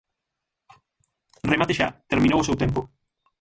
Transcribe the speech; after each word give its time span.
Remate 1.51 1.77
xa, 1.79 1.87
terminou 2.11 2.39
o 2.41 2.47
seu 2.47 2.59
tempo. 2.63 2.81